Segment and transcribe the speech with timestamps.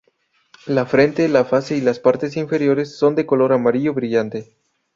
[0.65, 4.55] La frente, la face y las partes inferiores son de color amarillo brillante.